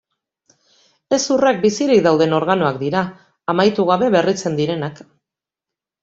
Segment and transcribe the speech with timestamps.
[1.17, 3.03] Hezurrak bizirik dauden organoak dira,
[3.53, 5.03] amaitu gabe berritzen direnak.